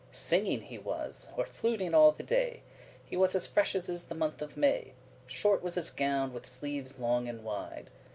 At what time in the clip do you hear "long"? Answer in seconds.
6.97-7.27